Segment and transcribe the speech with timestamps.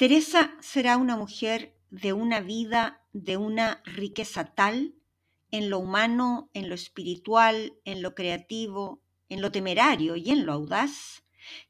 [0.00, 4.94] Teresa será una mujer de una vida, de una riqueza tal
[5.50, 10.54] en lo humano, en lo espiritual, en lo creativo, en lo temerario y en lo
[10.54, 11.22] audaz,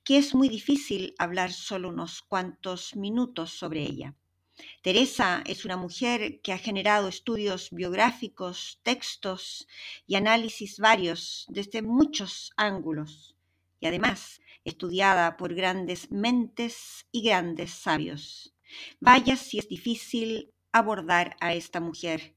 [0.05, 4.15] que es muy difícil hablar solo unos cuantos minutos sobre ella.
[4.81, 9.67] Teresa es una mujer que ha generado estudios biográficos, textos
[10.07, 13.35] y análisis varios desde muchos ángulos
[13.81, 18.55] y además estudiada por grandes mentes y grandes sabios.
[19.01, 22.35] Vaya si es difícil abordar a esta mujer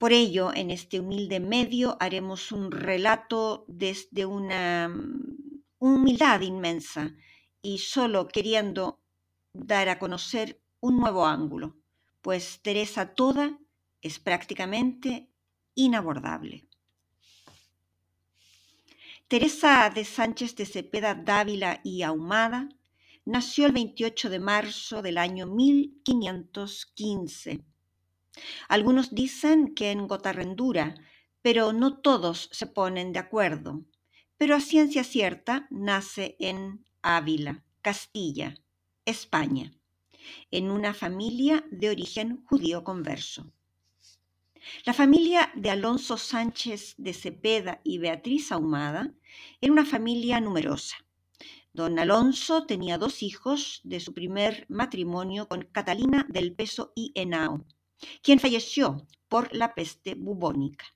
[0.00, 7.14] por ello, en este humilde medio haremos un relato desde una mm, humildad inmensa
[7.60, 9.02] y solo queriendo
[9.52, 11.76] dar a conocer un nuevo ángulo,
[12.22, 13.58] pues Teresa toda
[14.00, 15.28] es prácticamente
[15.74, 16.66] inabordable.
[19.30, 22.68] Teresa de Sánchez de Cepeda Dávila y Ahumada
[23.24, 27.64] nació el 28 de marzo del año 1515
[28.68, 30.94] algunos dicen que en Gotarrendura,
[31.42, 33.84] pero no todos se ponen de acuerdo.
[34.36, 38.54] Pero a ciencia cierta nace en Ávila, Castilla,
[39.04, 39.72] España,
[40.50, 43.52] en una familia de origen judío converso.
[44.84, 49.12] La familia de Alonso Sánchez de Cepeda y Beatriz Ahumada
[49.60, 50.96] era una familia numerosa.
[51.72, 57.64] Don Alonso tenía dos hijos de su primer matrimonio con Catalina del Peso y Henao
[58.22, 60.86] quien falleció por la peste bubónica.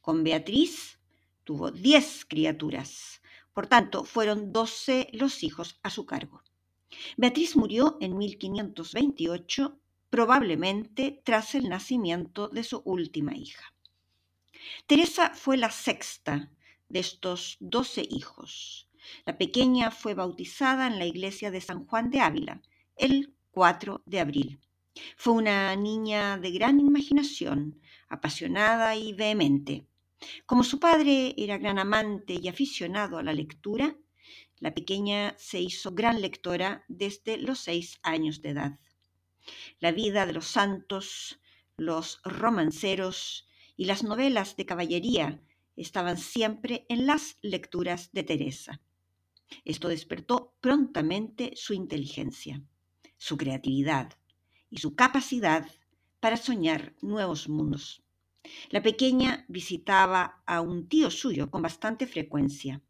[0.00, 0.98] Con Beatriz
[1.44, 3.20] tuvo diez criaturas,
[3.52, 6.42] por tanto fueron doce los hijos a su cargo.
[7.16, 9.78] Beatriz murió en 1528,
[10.10, 13.72] probablemente tras el nacimiento de su última hija.
[14.86, 16.50] Teresa fue la sexta
[16.88, 18.88] de estos doce hijos.
[19.24, 22.62] La pequeña fue bautizada en la iglesia de San Juan de Ávila
[22.96, 24.60] el 4 de abril
[25.16, 29.86] fue una niña de gran imaginación, apasionada y vehemente.
[30.46, 33.96] Como su padre era gran amante y aficionado a la lectura,
[34.58, 38.78] la pequeña se hizo gran lectora desde los seis años de edad.
[39.80, 41.40] La vida de los santos,
[41.76, 43.46] los romanceros
[43.76, 45.42] y las novelas de caballería
[45.76, 48.80] estaban siempre en las lecturas de Teresa.
[49.64, 52.62] Esto despertó prontamente su inteligencia,
[53.16, 54.16] su creatividad,
[54.70, 55.68] y su capacidad
[56.20, 58.02] para soñar nuevos mundos.
[58.70, 62.80] La pequeña visitaba a un tío suyo con bastante frecuencia.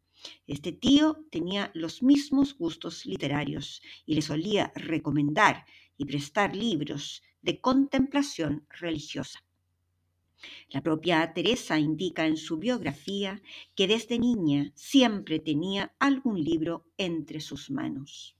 [0.45, 5.65] Este tío tenía los mismos gustos literarios y le solía recomendar
[5.97, 9.43] y prestar libros de contemplación religiosa.
[10.69, 13.41] La propia Teresa indica en su biografía
[13.75, 18.35] que desde niña siempre tenía algún libro entre sus manos.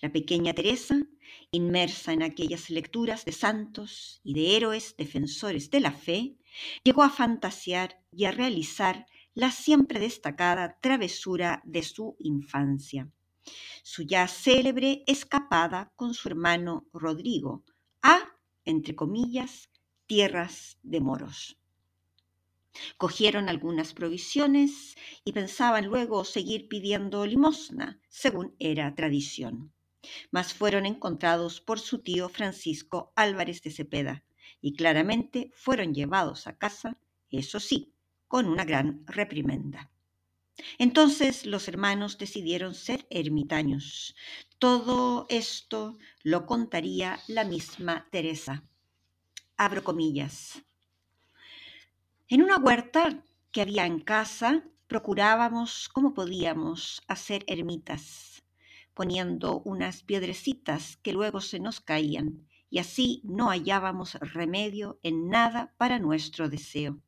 [0.00, 1.06] La pequeña Teresa,
[1.50, 6.36] inmersa en aquellas lecturas de santos y de héroes defensores de la fe,
[6.84, 13.10] llegó a fantasear y a realizar la siempre destacada travesura de su infancia,
[13.82, 17.64] su ya célebre escapada con su hermano Rodrigo
[18.02, 18.18] a,
[18.64, 19.70] entre comillas,
[20.06, 21.58] tierras de moros.
[22.96, 29.72] Cogieron algunas provisiones y pensaban luego seguir pidiendo limosna, según era tradición.
[30.30, 34.24] mas fueron encontrados por su tío Francisco Álvarez de Cepeda
[34.60, 36.98] y claramente fueron llevados a casa,
[37.30, 37.92] eso sí,
[38.26, 39.90] con una gran reprimenda.
[40.78, 44.14] Entonces los hermanos decidieron ser ermitaños.
[44.58, 48.64] Todo esto lo contaría la misma Teresa.
[49.56, 50.62] Abro comillas.
[52.28, 58.42] En una huerta que había en casa, procurábamos, como podíamos, hacer ermitas,
[58.94, 65.74] poniendo unas piedrecitas que luego se nos caían, y así no hallábamos remedio en nada
[65.78, 67.00] para nuestro deseo.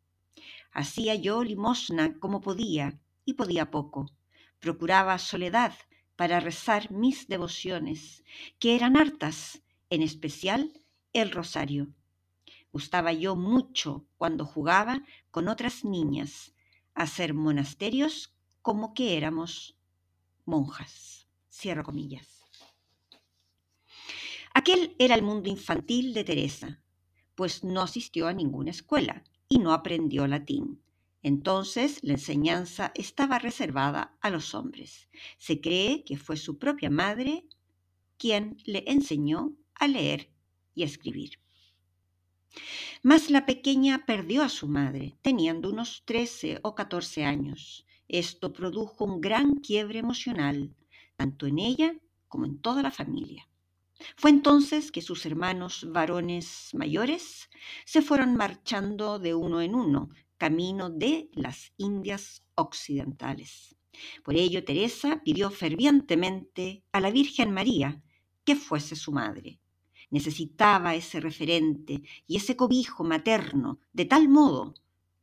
[0.73, 2.99] Hacía yo limosna como podía,
[3.31, 4.11] y podía poco.
[4.59, 5.73] Procuraba soledad
[6.17, 8.25] para rezar mis devociones,
[8.59, 10.73] que eran hartas, en especial
[11.13, 11.89] el rosario.
[12.73, 16.55] Gustaba yo mucho cuando jugaba con otras niñas,
[16.95, 19.79] hacer monasterios como que éramos
[20.45, 21.29] monjas.
[21.51, 22.45] Cierro comillas.
[24.53, 26.83] Aquel era el mundo infantil de Teresa,
[27.37, 30.83] pues no asistió a ninguna escuela y no aprendió latín.
[31.23, 35.09] Entonces la enseñanza estaba reservada a los hombres.
[35.37, 37.47] Se cree que fue su propia madre
[38.17, 40.31] quien le enseñó a leer
[40.75, 41.39] y escribir.
[43.03, 47.87] Mas la pequeña perdió a su madre, teniendo unos 13 o 14 años.
[48.09, 50.75] Esto produjo un gran quiebre emocional,
[51.17, 51.95] tanto en ella
[52.29, 53.49] como en toda la familia.
[54.17, 57.51] Fue entonces que sus hermanos varones mayores
[57.85, 63.77] se fueron marchando de uno en uno, camino de las Indias Occidentales.
[64.25, 68.03] Por ello Teresa pidió fervientemente a la Virgen María
[68.43, 69.61] que fuese su madre.
[70.09, 74.73] Necesitaba ese referente y ese cobijo materno de tal modo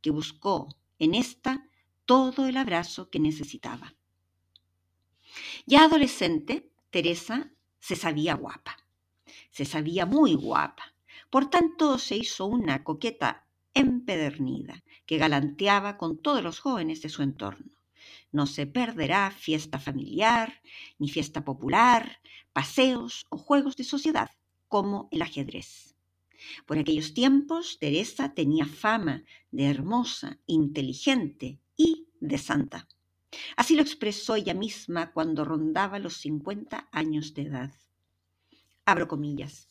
[0.00, 0.68] que buscó
[1.00, 1.66] en ésta
[2.04, 3.96] todo el abrazo que necesitaba.
[5.66, 7.50] Ya adolescente, Teresa
[7.80, 8.76] se sabía guapa,
[9.50, 10.94] se sabía muy guapa.
[11.28, 13.47] Por tanto, se hizo una coqueta
[13.78, 17.72] empedernida, que galanteaba con todos los jóvenes de su entorno.
[18.32, 20.60] No se perderá fiesta familiar,
[20.98, 22.20] ni fiesta popular,
[22.52, 24.30] paseos o juegos de sociedad,
[24.68, 25.94] como el ajedrez.
[26.66, 32.88] Por aquellos tiempos, Teresa tenía fama de hermosa, inteligente y de santa.
[33.56, 37.72] Así lo expresó ella misma cuando rondaba los 50 años de edad.
[38.84, 39.68] Abro comillas.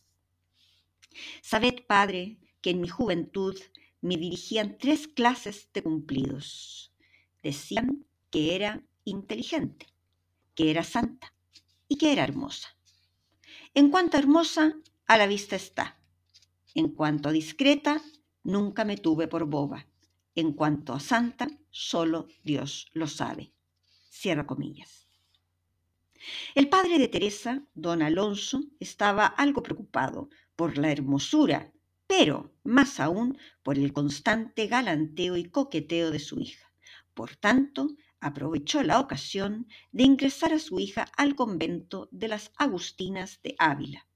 [1.41, 3.55] Sabed, Padre, que en mi juventud
[4.01, 6.93] me dirigían tres clases de cumplidos.
[7.43, 9.87] Decían que era inteligente,
[10.55, 11.33] que era santa
[11.87, 12.75] y que era hermosa.
[13.73, 15.99] En cuanto a hermosa, a la vista está.
[16.75, 18.01] En cuanto a discreta,
[18.43, 19.87] nunca me tuve por boba.
[20.35, 23.53] En cuanto a santa, solo Dios lo sabe.
[24.09, 25.07] Cierra comillas.
[26.55, 31.71] El padre de Teresa, don Alonso, estaba algo preocupado por la hermosura
[32.07, 36.71] pero más aún por el constante galanteo y coqueteo de su hija.
[37.13, 37.89] Por tanto,
[38.19, 44.07] aprovechó la ocasión de ingresar a su hija al convento de las Agustinas de Ávila.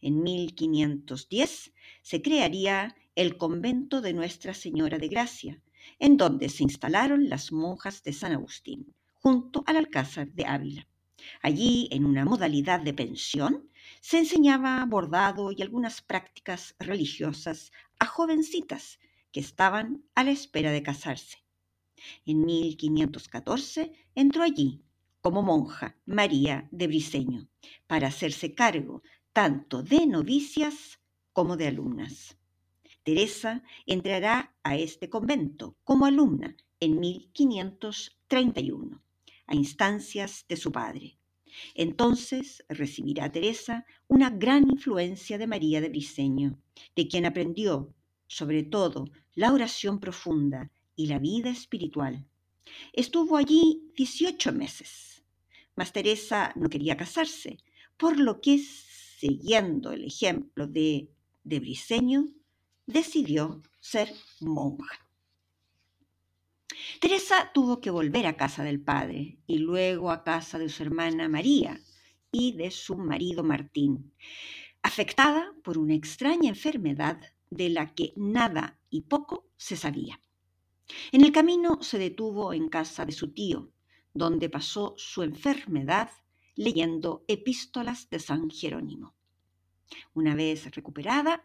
[0.00, 1.72] En 1510
[2.02, 5.60] se crearía el convento de Nuestra Señora de Gracia,
[5.98, 10.88] en donde se instalaron las monjas de San Agustín, junto al Alcázar de Ávila.
[11.42, 13.68] Allí, en una modalidad de pensión,
[14.00, 18.98] se enseñaba bordado y algunas prácticas religiosas a jovencitas
[19.32, 21.38] que estaban a la espera de casarse.
[22.24, 24.84] En 1514 entró allí
[25.20, 27.48] como monja María de Briseño
[27.86, 29.02] para hacerse cargo
[29.32, 31.00] tanto de novicias
[31.32, 32.36] como de alumnas.
[33.02, 39.02] Teresa entrará a este convento como alumna en 1531,
[39.46, 41.17] a instancias de su padre.
[41.74, 46.58] Entonces recibirá Teresa una gran influencia de María de Briseño,
[46.94, 47.94] de quien aprendió,
[48.26, 52.26] sobre todo, la oración profunda y la vida espiritual.
[52.92, 55.22] Estuvo allí 18 meses,
[55.76, 57.58] mas Teresa no quería casarse,
[57.96, 61.08] por lo que, siguiendo el ejemplo de,
[61.44, 62.28] de Briseño,
[62.86, 65.07] decidió ser monja.
[67.00, 71.28] Teresa tuvo que volver a casa del padre y luego a casa de su hermana
[71.28, 71.80] María
[72.32, 74.12] y de su marido Martín,
[74.82, 77.20] afectada por una extraña enfermedad
[77.50, 80.20] de la que nada y poco se sabía.
[81.12, 83.70] En el camino se detuvo en casa de su tío,
[84.14, 86.10] donde pasó su enfermedad
[86.54, 89.14] leyendo epístolas de San Jerónimo.
[90.14, 91.44] Una vez recuperada,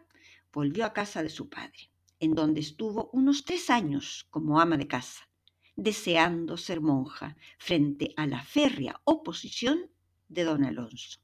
[0.52, 1.90] volvió a casa de su padre,
[2.20, 5.28] en donde estuvo unos tres años como ama de casa
[5.76, 9.90] deseando ser monja frente a la férrea oposición
[10.28, 11.20] de don Alonso.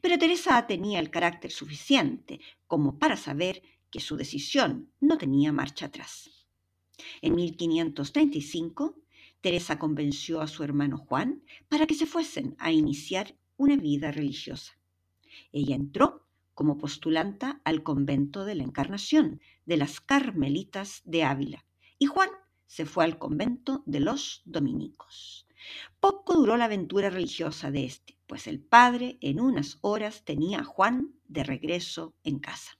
[0.00, 5.86] Pero Teresa tenía el carácter suficiente como para saber que su decisión no tenía marcha
[5.86, 6.30] atrás.
[7.22, 8.96] En 1535,
[9.40, 14.72] Teresa convenció a su hermano Juan para que se fuesen a iniciar una vida religiosa.
[15.52, 16.26] Ella entró
[16.58, 21.64] como postulanta al convento de la Encarnación de las Carmelitas de Ávila
[22.00, 22.30] y Juan
[22.66, 25.46] se fue al convento de los dominicos.
[26.00, 30.64] Poco duró la aventura religiosa de este, pues el padre en unas horas tenía a
[30.64, 32.72] Juan de regreso en casa.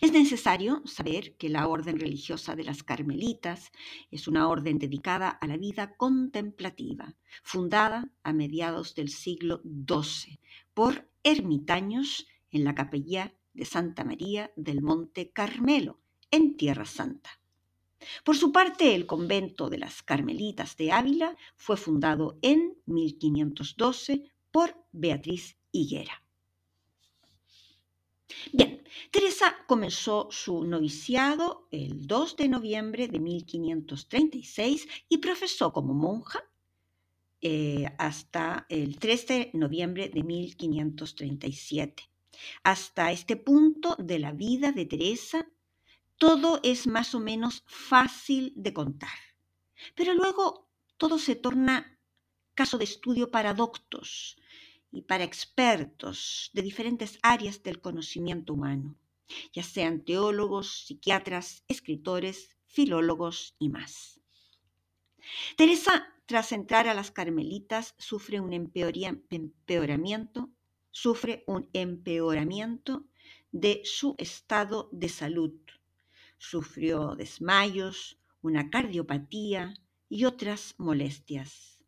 [0.00, 3.72] Es necesario saber que la orden religiosa de las Carmelitas
[4.12, 10.38] es una orden dedicada a la vida contemplativa, fundada a mediados del siglo XII
[10.72, 15.98] por ermitaños en la capilla de Santa María del Monte Carmelo,
[16.30, 17.30] en Tierra Santa.
[18.24, 24.76] Por su parte, el convento de las Carmelitas de Ávila fue fundado en 1512 por
[24.92, 26.22] Beatriz Higuera.
[28.52, 36.47] Bien, Teresa comenzó su noviciado el 2 de noviembre de 1536 y profesó como monja
[37.40, 42.10] eh, hasta el 3 de noviembre de 1537.
[42.62, 45.46] Hasta este punto de la vida de Teresa
[46.18, 49.18] todo es más o menos fácil de contar.
[49.94, 51.98] Pero luego todo se torna
[52.54, 54.36] caso de estudio para doctos
[54.90, 58.96] y para expertos de diferentes áreas del conocimiento humano,
[59.52, 64.17] ya sean teólogos, psiquiatras, escritores, filólogos y más.
[65.56, 70.50] Teresa, tras entrar a las Carmelitas, sufre un empeoramiento,
[70.90, 73.06] sufre un empeoramiento
[73.50, 75.52] de su estado de salud
[76.38, 79.74] Sufrió desmayos, una cardiopatía
[80.08, 81.80] y otras molestias.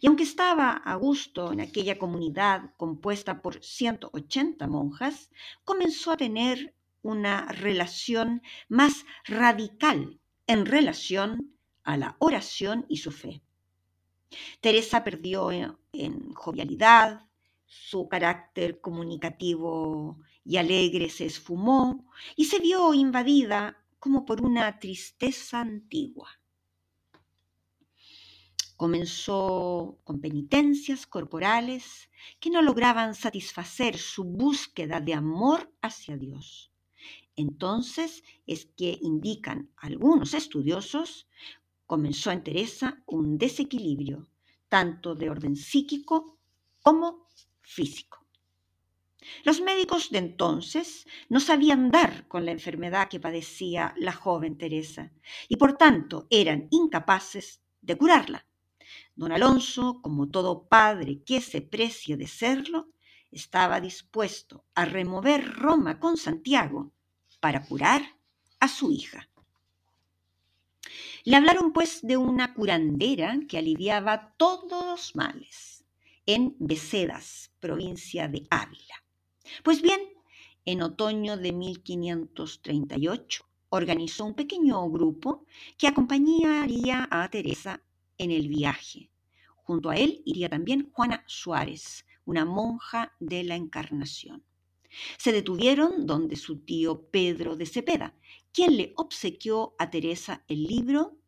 [0.00, 5.30] Y aunque estaba a gusto en aquella comunidad compuesta por 180 monjas,
[5.64, 11.51] comenzó a tener una relación más radical en relación
[11.84, 13.42] a la oración y su fe.
[14.60, 17.26] Teresa perdió en, jovialidad,
[17.66, 25.60] su carácter comunicativo y alegre se esfumó y se vio invadida como por una tristeza
[25.60, 26.28] antigua.
[28.76, 32.10] Comenzó con penitencias corporales
[32.40, 36.72] que no lograban satisfacer su búsqueda de amor hacia Dios.
[37.36, 41.28] Entonces es que indican algunos estudiosos,
[41.92, 44.26] comenzó en Teresa un desequilibrio,
[44.70, 46.38] tanto de orden psíquico
[46.80, 47.28] como
[47.60, 48.26] físico.
[49.44, 55.12] Los médicos de entonces no sabían dar con la enfermedad que padecía la joven Teresa
[55.50, 58.46] y por tanto eran incapaces de curarla.
[59.14, 62.88] Don Alonso, como todo padre que se precie de serlo,
[63.30, 66.94] estaba dispuesto a remover Roma con Santiago
[67.38, 68.16] para curar
[68.60, 69.28] a su hija.
[71.24, 75.84] Le hablaron pues de una curandera que aliviaba todos los males
[76.26, 79.04] en Becedas, provincia de Ávila.
[79.62, 80.00] Pues bien,
[80.64, 85.46] en otoño de 1538 organizó un pequeño grupo
[85.78, 87.82] que acompañaría a Teresa
[88.18, 89.10] en el viaje.
[89.56, 94.44] Junto a él iría también Juana Suárez, una monja de la Encarnación.
[95.16, 98.14] Se detuvieron donde su tío Pedro de Cepeda,
[98.52, 101.18] quien le obsequió a Teresa el libro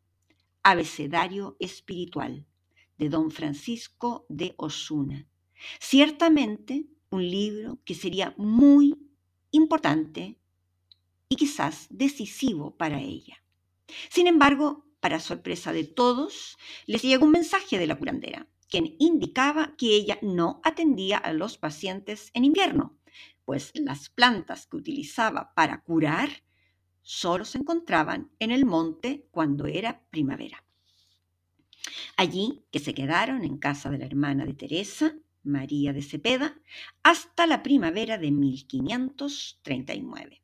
[0.63, 2.45] Abecedario Espiritual
[2.97, 5.27] de don Francisco de Osuna.
[5.79, 8.95] Ciertamente un libro que sería muy
[9.51, 10.37] importante
[11.29, 13.43] y quizás decisivo para ella.
[14.09, 19.75] Sin embargo, para sorpresa de todos, les llegó un mensaje de la curandera, quien indicaba
[19.77, 22.97] que ella no atendía a los pacientes en invierno,
[23.45, 26.44] pues las plantas que utilizaba para curar
[27.07, 30.65] solo se encontraban en el monte cuando era primavera.
[32.17, 36.59] Allí que se quedaron en casa de la hermana de Teresa, María de Cepeda,
[37.03, 40.41] hasta la primavera de 1539.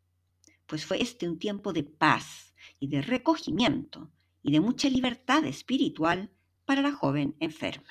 [0.67, 4.11] Pues fue este un tiempo de paz y de recogimiento
[4.43, 6.29] y de mucha libertad espiritual
[6.65, 7.89] para la joven enferma.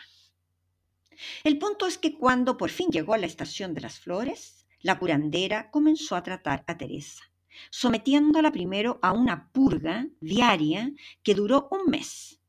[1.42, 5.00] El punto es que cuando por fin llegó a la estación de las flores, la
[5.00, 7.29] curandera comenzó a tratar a Teresa,
[7.70, 12.40] sometiéndola primero a una purga diaria que duró un mes.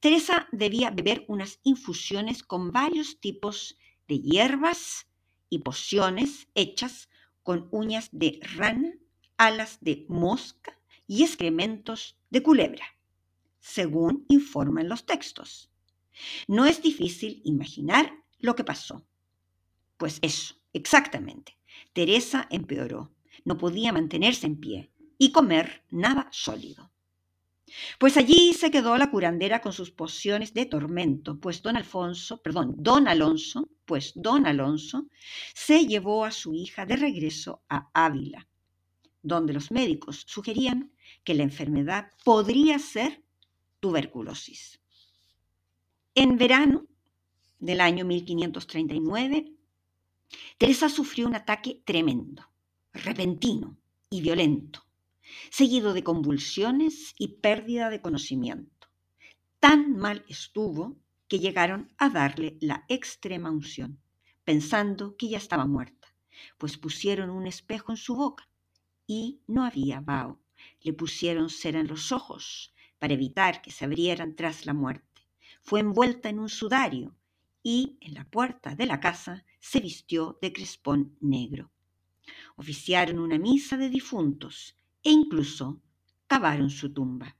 [0.00, 3.76] Teresa debía beber unas infusiones con varios tipos
[4.08, 5.06] de hierbas
[5.50, 7.08] y pociones hechas
[7.42, 8.94] con uñas de rana,
[9.36, 12.84] alas de mosca y excrementos de culebra,
[13.60, 15.70] según informan los textos.
[16.48, 19.06] No es difícil imaginar lo que pasó.
[19.96, 21.58] Pues eso, exactamente.
[21.92, 23.13] Teresa empeoró.
[23.44, 26.90] No podía mantenerse en pie y comer nada sólido.
[27.98, 32.74] Pues allí se quedó la curandera con sus pociones de tormento, pues don Alfonso, perdón,
[32.78, 35.08] don Alonso, pues don Alonso
[35.54, 38.46] se llevó a su hija de regreso a Ávila,
[39.22, 40.92] donde los médicos sugerían
[41.24, 43.22] que la enfermedad podría ser
[43.80, 44.80] tuberculosis.
[46.14, 46.86] En verano
[47.58, 49.52] del año 1539,
[50.58, 52.44] Teresa sufrió un ataque tremendo,
[52.94, 53.76] repentino
[54.08, 54.84] y violento
[55.50, 58.88] seguido de convulsiones y pérdida de conocimiento.
[59.60, 60.96] Tan mal estuvo
[61.28, 64.00] que llegaron a darle la extrema unción,
[64.44, 66.14] pensando que ya estaba muerta,
[66.58, 68.48] pues pusieron un espejo en su boca
[69.06, 70.40] y no había vaho.
[70.80, 75.22] Le pusieron cera en los ojos para evitar que se abrieran tras la muerte.
[75.62, 77.16] Fue envuelta en un sudario
[77.62, 81.73] y en la puerta de la casa se vistió de crespón negro.
[82.56, 85.80] Oficiaron una misa de difuntos e incluso
[86.26, 87.36] cavaron su tumba.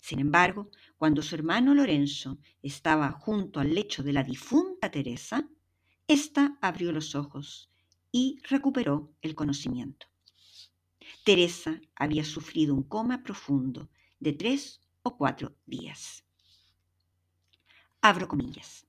[0.00, 5.48] Sin embargo, cuando su hermano Lorenzo estaba junto al lecho de la difunta Teresa,
[6.06, 7.70] ésta abrió los ojos
[8.12, 10.06] y recuperó el conocimiento.
[11.24, 16.24] Teresa había sufrido un coma profundo de tres o cuatro días.
[18.00, 18.86] Abro comillas.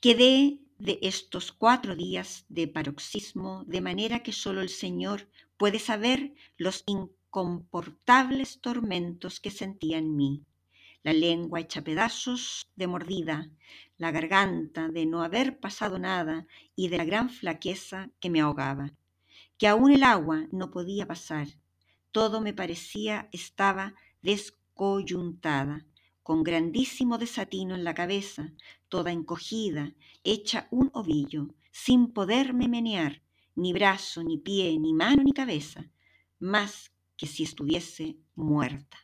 [0.00, 6.34] Quedé de estos cuatro días de paroxismo de manera que solo el Señor puede saber
[6.56, 10.44] los incomportables tormentos que sentía en mí,
[11.02, 13.50] la lengua hecha pedazos de mordida,
[13.96, 18.92] la garganta de no haber pasado nada y de la gran flaqueza que me ahogaba,
[19.58, 21.48] que aún el agua no podía pasar.
[22.12, 25.84] Todo me parecía estaba descoyuntada,
[26.28, 28.52] con grandísimo desatino en la cabeza,
[28.90, 29.94] toda encogida,
[30.24, 33.22] hecha un ovillo, sin poderme menear,
[33.54, 35.90] ni brazo, ni pie, ni mano, ni cabeza,
[36.38, 38.98] más que si estuviese muerta.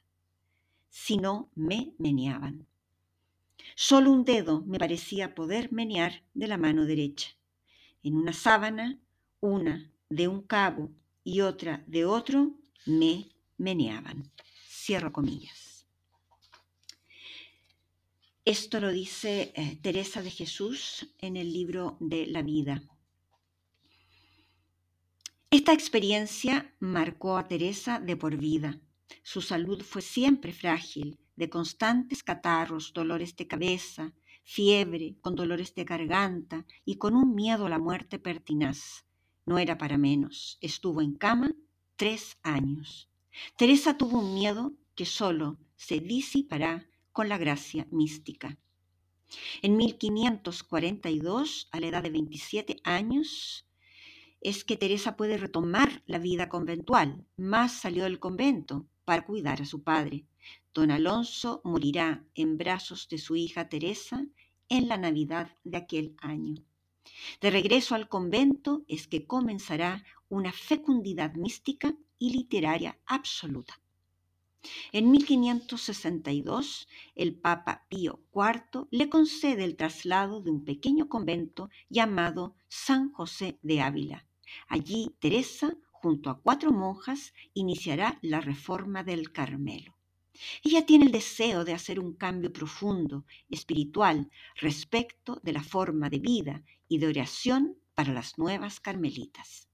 [0.91, 2.67] Si no, me meneaban.
[3.75, 7.31] Solo un dedo me parecía poder menear de la mano derecha.
[8.03, 9.01] En una sábana,
[9.41, 10.91] una de un cabo
[11.25, 12.53] y otra de otro,
[12.85, 14.31] me meneaban.
[14.69, 15.64] Cierro comillas.
[18.47, 22.83] Esto lo dice eh, Teresa de Jesús en el libro de la vida.
[25.51, 28.79] Esta experiencia marcó a Teresa de por vida.
[29.23, 35.85] Su salud fue siempre frágil, de constantes catarros, dolores de cabeza, fiebre, con dolores de
[35.85, 39.07] garganta y con un miedo a la muerte pertinaz.
[39.47, 40.59] No era para menos.
[40.61, 41.55] Estuvo en cama
[41.97, 43.09] tres años.
[43.57, 48.59] Teresa tuvo un miedo que solo se disipará con la gracia mística.
[49.63, 53.67] En 1542, a la edad de 27 años,
[54.41, 59.65] es que Teresa puede retomar la vida conventual, más salió del convento para cuidar a
[59.65, 60.27] su padre.
[60.75, 64.27] Don Alonso morirá en brazos de su hija Teresa
[64.69, 66.57] en la Navidad de aquel año.
[67.41, 73.81] De regreso al convento es que comenzará una fecundidad mística y literaria absoluta.
[74.93, 82.55] En 1562, el Papa Pío IV le concede el traslado de un pequeño convento llamado
[82.69, 84.27] San José de Ávila,
[84.69, 89.97] Allí Teresa, junto a cuatro monjas, iniciará la reforma del Carmelo.
[90.63, 96.19] Ella tiene el deseo de hacer un cambio profundo, espiritual, respecto de la forma de
[96.19, 99.69] vida y de oración para las nuevas carmelitas.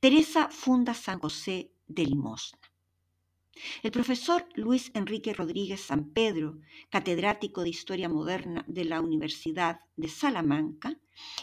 [0.00, 2.59] Teresa funda San José de Limosna.
[3.82, 6.58] El profesor Luis Enrique Rodríguez San Pedro,
[6.88, 10.98] catedrático de Historia Moderna de la Universidad de Salamanca,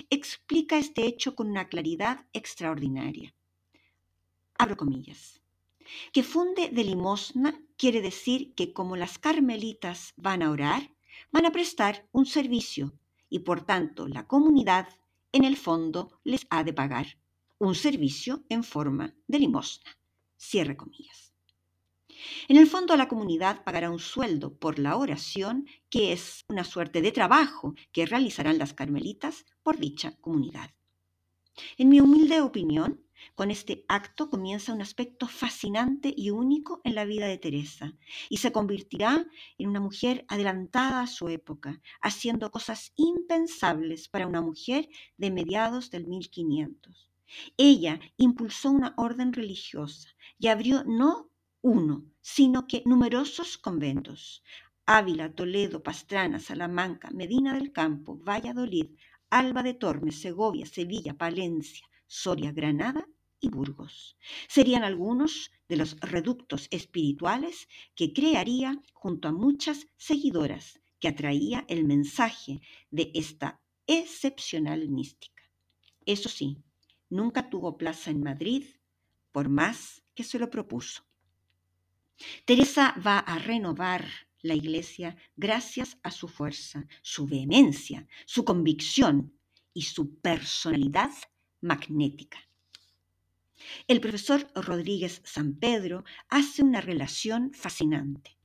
[0.10, 3.34] explica este hecho con una claridad extraordinaria.
[4.58, 5.42] Abro comillas.
[6.12, 10.92] Que funde de limosna quiere decir que como las carmelitas van a orar,
[11.32, 12.94] van a prestar un servicio
[13.30, 14.88] y por tanto la comunidad
[15.32, 17.18] en el fondo les ha de pagar
[17.60, 19.98] un servicio en forma de limosna.
[20.38, 21.27] Cierre comillas.
[22.48, 27.02] En el fondo, la comunidad pagará un sueldo por la oración, que es una suerte
[27.02, 30.72] de trabajo que realizarán las carmelitas por dicha comunidad.
[31.78, 33.04] En mi humilde opinión,
[33.36, 37.96] con este acto comienza un aspecto fascinante y único en la vida de Teresa
[38.30, 39.26] y se convertirá
[39.58, 45.90] en una mujer adelantada a su época, haciendo cosas impensables para una mujer de mediados
[45.90, 47.10] del 1500.
[47.58, 51.30] Ella impulsó una orden religiosa y abrió no
[51.68, 54.42] uno, sino que numerosos conventos.
[54.86, 58.96] Ávila, Toledo, Pastrana, Salamanca, Medina del Campo, Valladolid,
[59.30, 63.06] Alba de Tormes, Segovia, Sevilla, Palencia, Soria, Granada
[63.42, 64.18] y Burgos.
[64.48, 71.84] Serían algunos de los reductos espirituales que crearía junto a muchas seguidoras que atraía el
[71.84, 75.44] mensaje de esta excepcional mística.
[76.06, 76.64] Eso sí,
[77.10, 78.64] nunca tuvo plaza en Madrid,
[79.34, 81.07] por más que se lo propuso.
[82.46, 84.06] Teresa va a renovar
[84.42, 89.34] la iglesia gracias a su fuerza, su vehemencia, su convicción
[89.74, 91.12] y su personalidad
[91.62, 92.40] magnética.
[93.88, 98.38] El profesor Rodríguez San Pedro hace una relación fascinante.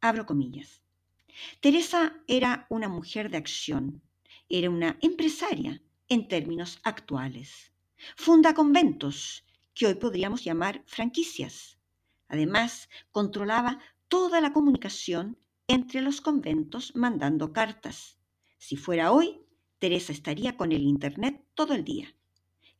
[0.00, 0.82] Abro comillas.
[1.60, 4.02] Teresa era una mujer de acción,
[4.48, 7.72] era una empresaria en términos actuales.
[8.16, 11.75] Funda conventos, que hoy podríamos llamar franquicias.
[12.28, 18.18] Además, controlaba toda la comunicación entre los conventos mandando cartas.
[18.58, 19.40] Si fuera hoy,
[19.78, 22.14] Teresa estaría con el Internet todo el día.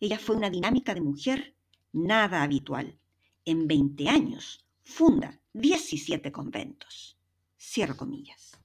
[0.01, 1.55] Ella fue una dinámica de mujer
[1.93, 2.99] nada habitual.
[3.45, 7.19] En 20 años funda 17 conventos.
[7.59, 8.59] Cierro comillas.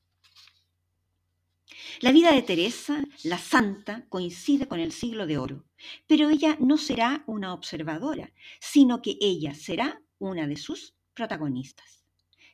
[2.02, 5.65] La vida de Teresa, la santa, coincide con el siglo de oro,
[6.08, 12.06] pero ella no será una observadora, sino que ella será una de sus protagonistas.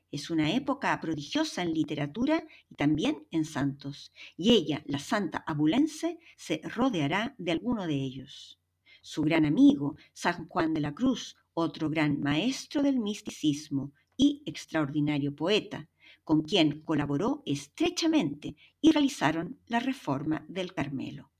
[0.10, 6.18] Es una época prodigiosa en literatura y también en santos, y ella, la santa abulense,
[6.38, 8.58] se rodeará de alguno de ellos.
[9.02, 15.36] Su gran amigo, San Juan de la Cruz, otro gran maestro del misticismo y extraordinario
[15.36, 15.90] poeta,
[16.24, 21.32] con quien colaboró estrechamente y realizaron la reforma del Carmelo.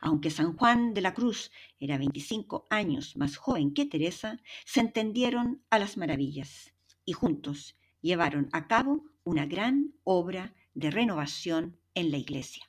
[0.00, 5.62] Aunque San Juan de la Cruz era 25 años más joven que Teresa, se entendieron
[5.70, 6.72] a las maravillas
[7.04, 12.64] y juntos llevaron a cabo una gran obra de renovación en la iglesia.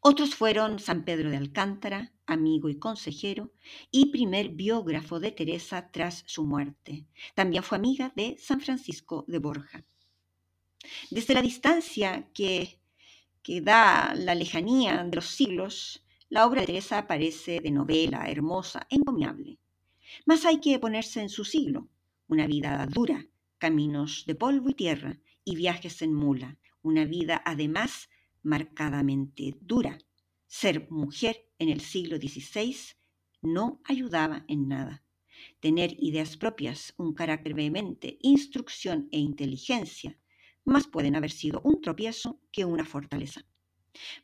[0.00, 3.52] Otros fueron San Pedro de Alcántara, amigo y consejero,
[3.90, 7.06] y primer biógrafo de Teresa tras su muerte.
[7.34, 9.84] También fue amiga de San Francisco de Borja.
[11.10, 12.80] Desde la distancia que,
[13.44, 18.86] que da la lejanía de los siglos, la obra de Teresa parece de novela, hermosa,
[18.88, 19.58] encomiable.
[20.24, 21.88] Mas hay que ponerse en su siglo,
[22.26, 23.26] una vida dura,
[23.58, 28.08] caminos de polvo y tierra y viajes en mula, una vida además
[28.42, 29.98] marcadamente dura.
[30.46, 32.76] Ser mujer en el siglo XVI
[33.42, 35.04] no ayudaba en nada.
[35.60, 40.18] Tener ideas propias, un carácter vehemente, instrucción e inteligencia,
[40.64, 43.44] más pueden haber sido un tropiezo que una fortaleza.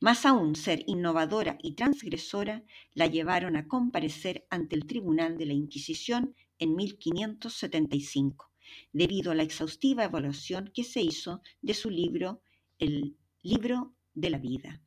[0.00, 5.52] Más aún, ser innovadora y transgresora la llevaron a comparecer ante el Tribunal de la
[5.52, 8.50] Inquisición en 1575,
[8.92, 12.42] debido a la exhaustiva evaluación que se hizo de su libro,
[12.78, 14.82] el libro de la vida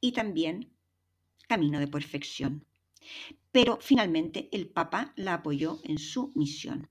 [0.00, 0.72] y también
[1.48, 2.66] camino de perfección.
[3.52, 6.88] Pero finalmente el Papa la apoyó en su misión.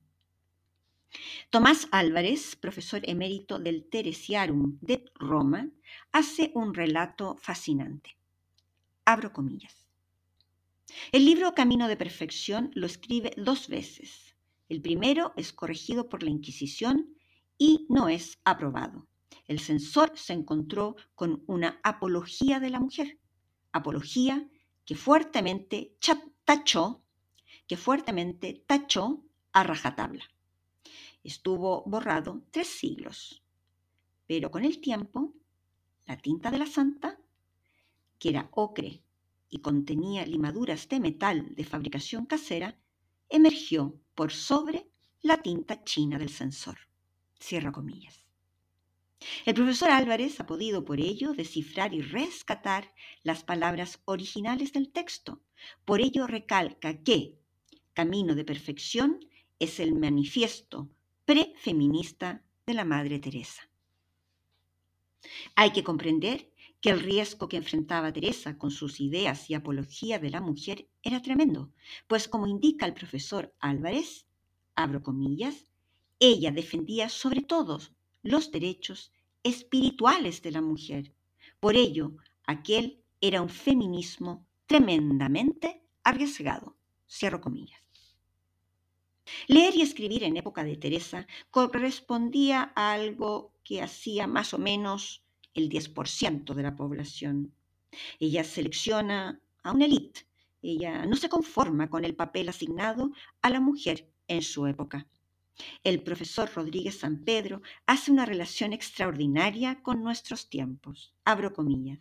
[1.50, 5.70] Tomás Álvarez, profesor emérito del Teresiarum de Roma,
[6.12, 8.18] hace un relato fascinante.
[9.06, 9.88] Abro comillas.
[11.12, 14.36] El libro Camino de Perfección lo escribe dos veces.
[14.70, 17.16] El primero es corregido por la Inquisición
[17.58, 19.08] y no es aprobado
[19.48, 23.20] el censor se encontró con una apología de la mujer,
[23.72, 24.48] apología
[24.86, 25.96] que fuertemente
[26.46, 27.04] tachó,
[27.68, 30.24] que fuertemente tachó a rajatabla.
[31.24, 33.44] Estuvo borrado tres siglos,
[34.28, 35.34] pero con el tiempo,
[36.06, 37.18] la tinta de la santa,
[38.20, 39.02] que era ocre
[39.50, 42.78] y contenía limaduras de metal de fabricación casera,
[43.30, 44.90] emergió por sobre
[45.22, 46.78] la tinta china del censor.
[47.40, 48.26] Cierra comillas.
[49.46, 55.42] El profesor Álvarez ha podido por ello descifrar y rescatar las palabras originales del texto.
[55.86, 57.40] Por ello recalca que
[57.94, 59.26] Camino de Perfección
[59.60, 60.90] es el manifiesto
[61.26, 63.70] prefeminista de la Madre Teresa.
[65.56, 70.30] Hay que comprender que el riesgo que enfrentaba Teresa con sus ideas y apología de
[70.30, 71.72] la mujer era tremendo,
[72.08, 74.26] pues como indica el profesor Álvarez,
[74.76, 75.72] abro comillas,
[76.20, 77.80] ella defendía sobre todo
[78.22, 81.14] los derechos espirituales de la mujer.
[81.62, 86.76] Por ello, aquel era un feminismo tremendamente arriesgado.
[87.08, 87.83] Cierro comillas.
[89.48, 95.24] Leer y escribir en época de Teresa correspondía a algo que hacía más o menos
[95.54, 97.54] el 10% de la población.
[98.20, 100.28] Ella selecciona a una élite.
[100.62, 105.08] Ella no se conforma con el papel asignado a la mujer en su época.
[105.84, 111.14] El profesor Rodríguez San Pedro hace una relación extraordinaria con nuestros tiempos.
[111.26, 112.00] Abro comillas.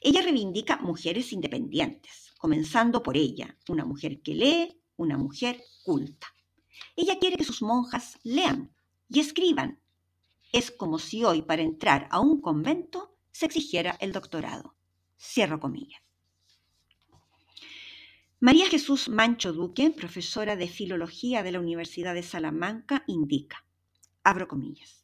[0.00, 6.26] Ella reivindica mujeres independientes, comenzando por ella, una mujer que lee, una mujer culta.
[6.94, 8.70] Ella quiere que sus monjas lean
[9.08, 9.80] y escriban.
[10.52, 14.74] Es como si hoy para entrar a un convento se exigiera el doctorado.
[15.18, 16.02] Cierro comillas.
[18.40, 23.64] María Jesús Mancho Duque, profesora de Filología de la Universidad de Salamanca, indica,
[24.22, 24.98] abro comillas,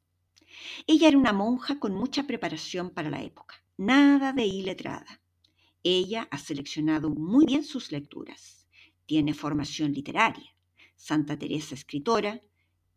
[0.87, 5.21] ella era una monja con mucha preparación para la época, nada de iletrada.
[5.83, 8.64] Ella ha seleccionado muy bien sus lecturas,
[9.07, 10.55] tiene formación literaria.
[10.97, 12.43] Santa Teresa escritora,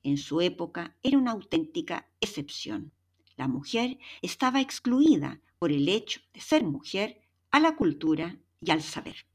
[0.03, 2.91] en su época era una auténtica excepción.
[3.35, 8.81] La mujer estaba excluida por el hecho de ser mujer a la cultura y al
[8.81, 9.25] saber.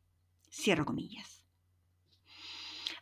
[0.51, 1.45] Cierro comillas.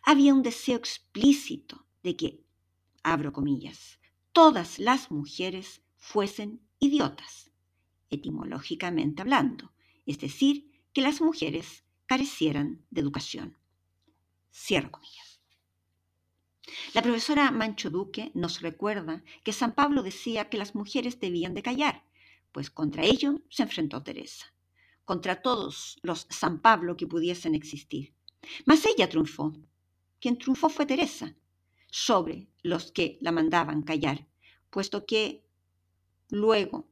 [0.02, 2.40] Había un deseo explícito de que,
[3.02, 3.98] abro comillas,
[4.32, 7.50] todas las mujeres fuesen idiotas,
[8.08, 9.72] etimológicamente hablando,
[10.06, 13.59] es decir, que las mujeres carecieran de educación.
[14.52, 15.40] Cierro comillas.
[16.94, 21.62] La profesora Mancho Duque nos recuerda que San Pablo decía que las mujeres debían de
[21.62, 22.04] callar,
[22.52, 24.52] pues contra ello se enfrentó Teresa
[25.10, 28.14] contra todos los San Pablo que pudiesen existir.
[28.64, 29.52] Mas ella triunfó.
[30.20, 31.34] Quien triunfó fue Teresa,
[31.90, 34.28] sobre los que la mandaban callar,
[34.70, 35.44] puesto que
[36.28, 36.86] luego,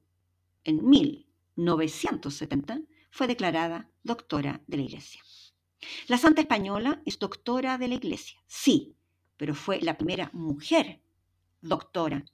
[0.64, 2.80] en 1970,
[3.12, 5.22] fue declarada doctora de la Iglesia.
[6.06, 8.96] La Santa Española es doctora de la Iglesia, sí,
[9.36, 11.00] pero fue la primera mujer
[11.60, 12.24] doctora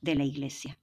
[0.00, 0.78] de la Iglesia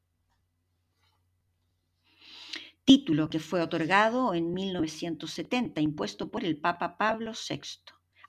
[2.90, 7.62] título que fue otorgado en 1970, impuesto por el Papa Pablo VI.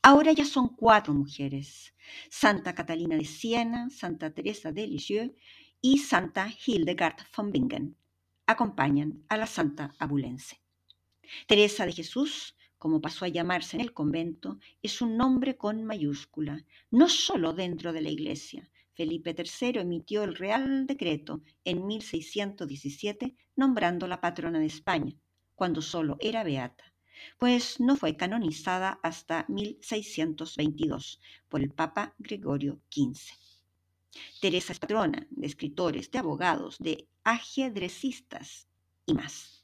[0.02, 1.94] Ahora ya son cuatro mujeres,
[2.28, 5.32] Santa Catalina de Siena, Santa Teresa de Lisieux
[5.80, 7.96] y Santa Hildegard von Bingen.
[8.44, 10.60] Acompañan a la Santa Abulense.
[11.46, 16.64] Teresa de Jesús, como pasó a llamarse en el convento, es un nombre con mayúscula,
[16.90, 24.06] no solo dentro de la Iglesia, Felipe III emitió el Real Decreto en 1617 nombrando
[24.06, 25.14] la patrona de España,
[25.54, 26.94] cuando solo era beata,
[27.38, 33.20] pues no fue canonizada hasta 1622 por el Papa Gregorio XV.
[34.40, 38.68] Teresa es patrona de escritores, de abogados, de ajedrecistas
[39.04, 39.59] y más.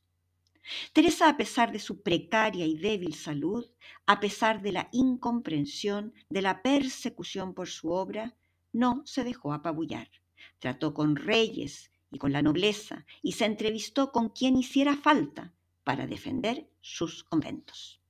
[0.93, 3.67] Teresa, a pesar de su precaria y débil salud,
[4.07, 8.37] a pesar de la incomprensión, de la persecución por su obra,
[8.73, 10.11] no se dejó apabullar.
[10.59, 15.53] Trató con reyes y con la nobleza y se entrevistó con quien hiciera falta
[15.85, 18.01] para defender sus conventos.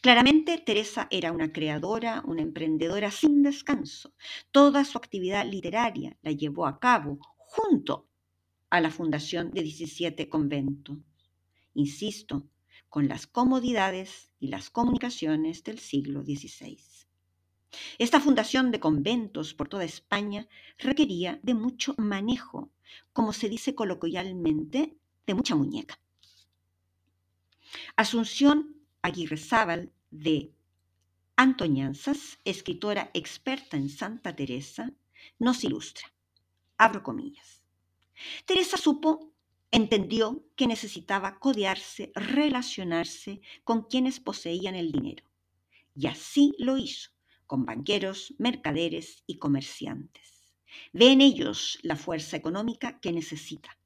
[0.00, 4.12] Claramente, Teresa era una creadora, una emprendedora sin descanso.
[4.50, 8.08] Toda su actividad literaria la llevó a cabo junto
[8.70, 10.98] a la fundación de 17 conventos.
[11.78, 12.44] Insisto,
[12.88, 16.76] con las comodidades y las comunicaciones del siglo XVI.
[17.98, 22.72] Esta fundación de conventos por toda España requería de mucho manejo,
[23.12, 26.00] como se dice coloquialmente, de mucha muñeca.
[27.94, 30.52] Asunción Aguirrezábal de
[31.36, 34.90] Antoñanzas, escritora experta en Santa Teresa,
[35.38, 36.12] nos ilustra.
[36.76, 37.62] Abro comillas.
[38.46, 39.32] Teresa supo,
[39.70, 45.24] entendió que necesitaba codearse, relacionarse con quienes poseían el dinero.
[45.94, 47.10] Y así lo hizo
[47.46, 50.54] con banqueros, mercaderes y comerciantes.
[50.92, 53.78] Ve en ellos la fuerza económica que necesita.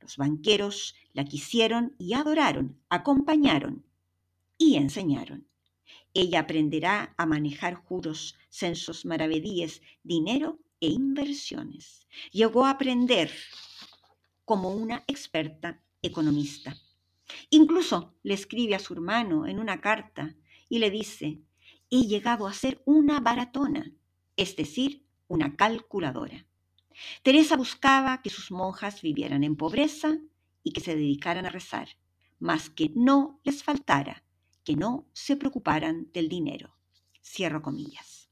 [0.00, 3.84] Los banqueros la quisieron y adoraron, acompañaron
[4.58, 5.48] y enseñaron.
[6.14, 12.06] Ella aprenderá a manejar juros, censos, maravedíes, dinero e inversiones.
[12.30, 13.32] Llegó a aprender
[14.48, 16.74] como una experta economista.
[17.50, 20.34] Incluso le escribe a su hermano en una carta
[20.70, 21.42] y le dice,
[21.90, 23.92] he llegado a ser una baratona,
[24.38, 26.46] es decir, una calculadora.
[27.22, 30.16] Teresa buscaba que sus monjas vivieran en pobreza
[30.62, 31.88] y que se dedicaran a rezar,
[32.38, 34.24] mas que no les faltara,
[34.64, 36.74] que no se preocuparan del dinero.
[37.22, 38.30] Cierro comillas.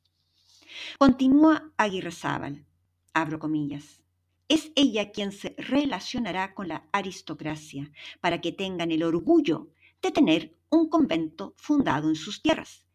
[0.98, 2.64] Continúa Aguirrezábal,
[3.12, 4.05] abro comillas.
[4.48, 9.70] Es ella quien se relacionará con la aristocracia para que tengan el orgullo
[10.02, 12.86] de tener un convento fundado en sus tierras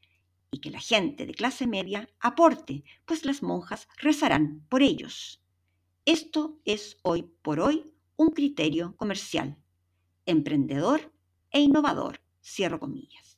[0.52, 5.42] y que la gente de clase media aporte, pues las monjas rezarán por ellos.
[6.06, 9.58] Esto es hoy por hoy un criterio comercial,
[10.26, 11.12] emprendedor
[11.52, 13.38] e innovador, cierro comillas.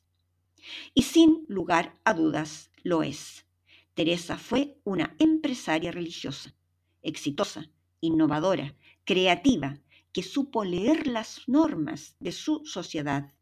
[0.92, 3.46] Y sin lugar a dudas lo es.
[3.94, 6.54] Teresa fue una empresaria religiosa,
[7.02, 7.70] exitosa,
[8.04, 9.80] innovadora, creativa,
[10.12, 13.32] que supo leer las normas de su sociedad,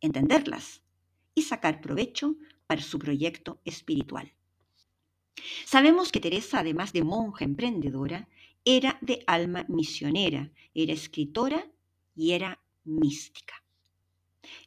[0.00, 0.82] entenderlas
[1.34, 4.32] y sacar provecho para su proyecto espiritual.
[5.64, 8.28] Sabemos que Teresa, además de monja emprendedora,
[8.64, 11.66] era de alma misionera, era escritora
[12.14, 13.54] y era mística.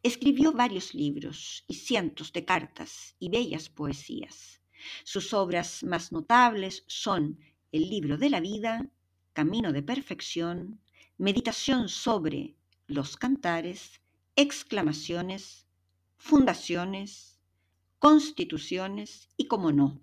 [0.02, 4.62] Escribió varios libros y cientos de cartas y bellas poesías.
[5.04, 7.40] Sus obras más notables son
[7.72, 8.90] El libro de la vida,
[9.34, 10.80] Camino de perfección,
[11.18, 12.56] Meditación sobre
[12.88, 14.02] los cantares,
[14.36, 15.68] exclamaciones,
[16.18, 17.40] fundaciones,
[18.00, 20.02] constituciones y, como no,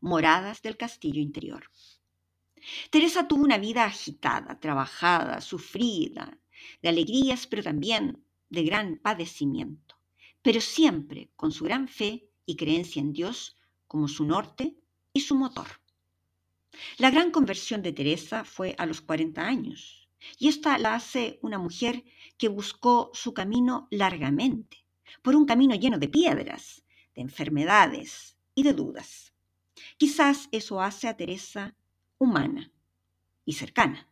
[0.00, 1.70] moradas del castillo interior.
[2.90, 6.38] Teresa tuvo una vida agitada, trabajada, sufrida,
[6.82, 9.96] de alegrías, pero también de gran padecimiento,
[10.42, 14.76] pero siempre con su gran fe y creencia en Dios como su norte
[15.12, 15.83] y su motor.
[16.98, 20.08] La gran conversión de Teresa fue a los 40 años,
[20.38, 22.04] y esta la hace una mujer
[22.38, 24.84] que buscó su camino largamente,
[25.22, 26.84] por un camino lleno de piedras,
[27.14, 29.32] de enfermedades y de dudas.
[29.96, 31.74] Quizás eso hace a Teresa
[32.18, 32.72] humana
[33.44, 34.08] y cercana.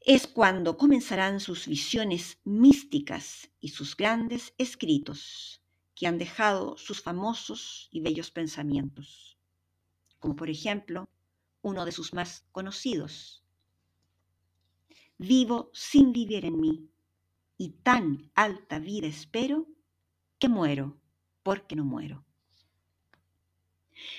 [0.00, 5.62] Es cuando comenzarán sus visiones místicas y sus grandes escritos
[5.94, 9.36] que han dejado sus famosos y bellos pensamientos,
[10.18, 11.10] como por ejemplo
[11.62, 13.44] uno de sus más conocidos.
[15.18, 16.90] Vivo sin vivir en mí,
[17.58, 19.68] y tan alta vida espero
[20.38, 21.00] que muero
[21.42, 22.24] porque no muero.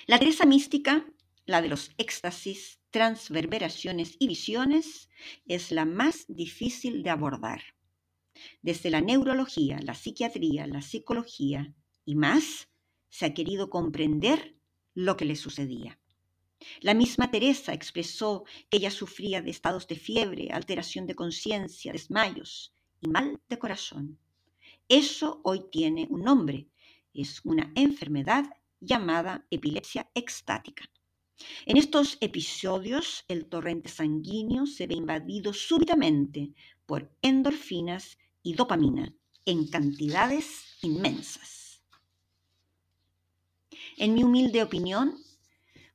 [0.06, 1.06] La Teresa mística,
[1.46, 5.10] la de los éxtasis, transverberaciones y visiones,
[5.46, 7.62] es la más difícil de abordar.
[8.62, 11.74] Desde la neurología, la psiquiatría, la psicología
[12.06, 12.70] y más,
[13.10, 14.56] se ha querido comprender
[14.94, 16.01] lo que le sucedía.
[16.82, 22.74] La misma Teresa expresó que ella sufría de estados de fiebre, alteración de conciencia, desmayos
[23.02, 24.20] y mal de corazón.
[24.88, 26.68] Eso hoy tiene un nombre.
[27.14, 28.46] Es una enfermedad
[28.80, 30.90] llamada epilepsia extática.
[31.66, 36.54] En estos episodios, el torrente sanguíneo se ve invadido súbitamente
[36.86, 39.14] por endorfinas y dopamina
[39.46, 41.82] en cantidades inmensas.
[43.98, 45.18] En mi humilde opinión,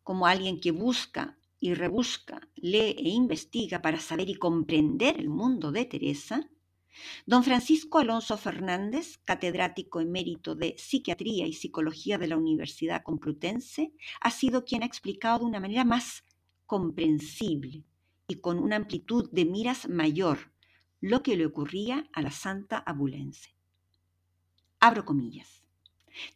[0.06, 5.72] como alguien que busca y rebusca, lee e investiga para saber y comprender el mundo
[5.72, 6.48] de Teresa,
[7.26, 14.30] Don Francisco Alonso Fernández, catedrático emérito de Psiquiatría y Psicología de la Universidad Complutense, ha
[14.30, 16.22] sido quien ha explicado de una manera más
[16.66, 17.82] comprensible
[18.28, 20.52] y con una amplitud de miras mayor
[21.00, 23.56] lo que le ocurría a la santa abulense.
[24.78, 25.64] Abro comillas.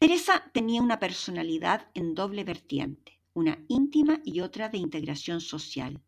[0.01, 6.03] Teresa tenía una personalidad en doble vertiente, una íntima y otra de integración social,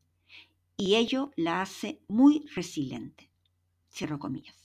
[0.76, 3.30] y ello la hace muy resiliente.
[3.90, 4.62] Cierro comillas.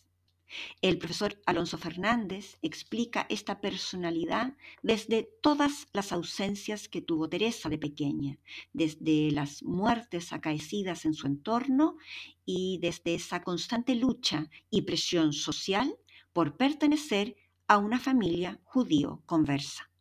[0.81, 7.77] El profesor Alonso Fernández explica esta personalidad desde todas las ausencias que tuvo Teresa de
[7.77, 8.39] pequeña,
[8.71, 11.97] desde las muertes acaecidas en su entorno
[12.45, 15.97] y desde esa constante lucha y presión social
[16.31, 17.35] por pertenecer
[17.67, 19.91] a una familia judío conversa.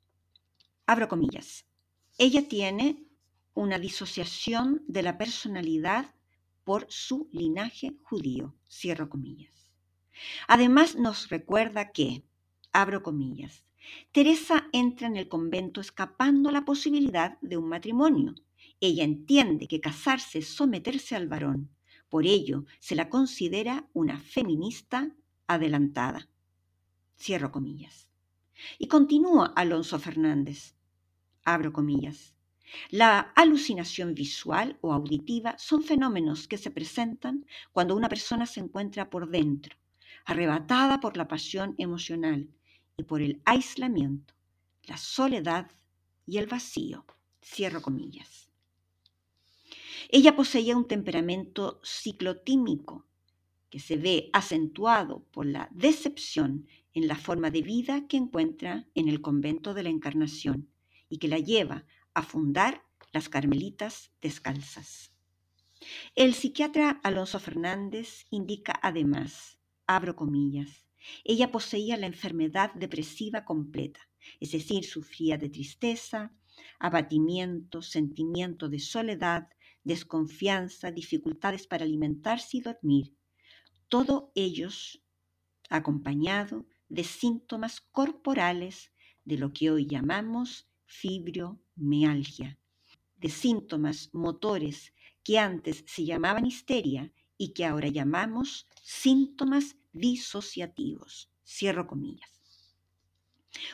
[0.87, 1.66] Abro comillas.
[2.19, 3.05] Ella tiene
[3.53, 6.15] una disociación de la personalidad
[6.65, 8.55] por su linaje judío.
[8.71, 9.71] Cierro comillas.
[10.49, 12.25] Además nos recuerda que,
[12.73, 13.65] abro comillas,
[14.13, 18.35] Teresa entra en el convento escapando la posibilidad de un matrimonio.
[18.81, 21.71] Ella entiende que casarse es someterse al varón.
[22.09, 25.15] Por ello, se la considera una feminista
[25.47, 26.31] adelantada.
[27.19, 28.09] Cierro comillas.
[28.79, 30.76] Y continúa Alonso Fernández.
[31.47, 32.35] Abro comillas.
[32.91, 39.09] La alucinación visual o auditiva son fenómenos que se presentan cuando una persona se encuentra
[39.11, 39.77] por dentro,
[40.25, 42.49] arrebatada por la pasión emocional
[42.97, 44.35] y por el aislamiento,
[44.89, 45.71] la soledad
[46.27, 47.07] y el vacío.
[47.41, 48.51] Cierro comillas.
[50.09, 53.07] Ella poseía un temperamento ciclotímico
[53.71, 59.09] que se ve acentuado por la decepción en la forma de vida que encuentra en
[59.09, 60.69] el convento de la Encarnación
[61.09, 61.85] y que la lleva
[62.15, 65.13] a fundar las Carmelitas Descalzas.
[66.15, 70.87] El psiquiatra Alonso Fernández indica además, abro comillas,
[71.25, 74.01] ella poseía la enfermedad depresiva completa,
[74.41, 76.35] es decir, sufría de tristeza,
[76.79, 79.49] abatimiento, sentimiento de soledad,
[79.85, 83.15] desconfianza, dificultades para alimentarse y dormir,
[83.89, 85.03] todo ellos
[85.71, 88.93] acompañado de síntomas corporales
[89.25, 92.59] de lo que hoy llamamos fibromialgia,
[93.17, 101.31] de síntomas motores que antes se llamaban histeria y que ahora llamamos síntomas disociativos.
[101.45, 102.31] Cierro comillas.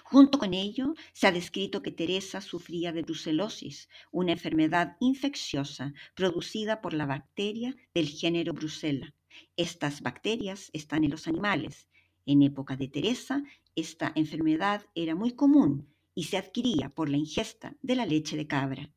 [0.04, 6.80] Junto con ello, se ha descrito que Teresa sufría de brucelosis, una enfermedad infecciosa producida
[6.80, 9.14] por la bacteria del género Brucella.
[9.56, 11.88] Estas bacterias están en los animales.
[12.26, 13.42] En época de Teresa,
[13.74, 18.46] esta enfermedad era muy común y se adquiría por la ingesta de la leche de
[18.46, 18.90] cabra.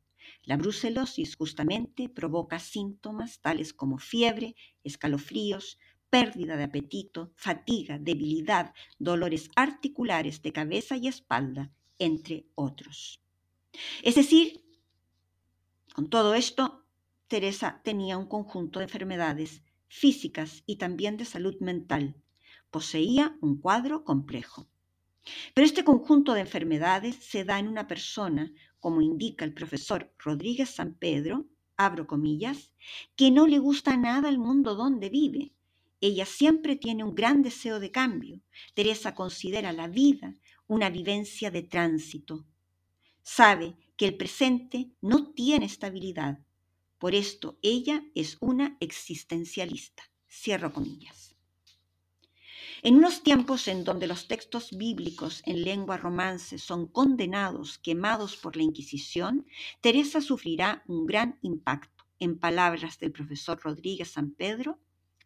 [0.43, 9.49] La brucelosis justamente provoca síntomas tales como fiebre, escalofríos, pérdida de apetito, fatiga, debilidad, dolores
[9.55, 13.21] articulares de cabeza y espalda, entre otros.
[14.03, 14.63] Es decir,
[15.93, 16.85] con todo esto,
[17.27, 22.15] Teresa tenía un conjunto de enfermedades físicas y también de salud mental.
[22.69, 24.67] Poseía un cuadro complejo.
[25.53, 30.69] Pero este conjunto de enfermedades se da en una persona, como indica el profesor Rodríguez
[30.69, 31.45] San Pedro,
[31.77, 32.73] abro comillas,
[33.15, 35.53] que no le gusta nada al mundo donde vive,
[36.01, 38.41] ella siempre tiene un gran deseo de cambio.
[38.73, 40.35] Teresa considera la vida
[40.67, 42.45] una vivencia de tránsito.
[43.23, 46.39] Sabe que el presente no tiene estabilidad.
[46.99, 50.03] Por esto ella es una existencialista.
[50.29, 51.34] Cierro comillas.
[52.85, 58.55] En unos tiempos en donde los textos bíblicos en lengua romance son condenados, quemados por
[58.55, 59.47] la Inquisición,
[59.81, 62.05] Teresa sufrirá un gran impacto.
[62.19, 64.77] En palabras del profesor Rodríguez San Pedro,